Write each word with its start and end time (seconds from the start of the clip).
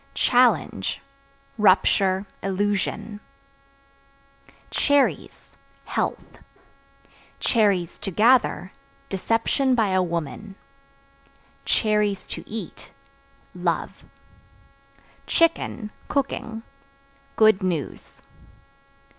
Challenge 0.15 0.99
Rupture, 1.59 2.25
illusion. 2.41 3.19
Cherries 4.71 5.55
Health; 5.85 6.39
(to 7.41 8.11
gather) 8.11 8.71
deception 9.09 9.75
by 9.75 9.89
a 9.89 10.01
woman; 10.01 10.55
(to 11.65 12.43
eat) 12.47 12.93
love. 13.53 14.05
Chicken 15.27 15.91
(Cooking) 16.07 16.63
good 17.35 17.61
news. 17.61 18.23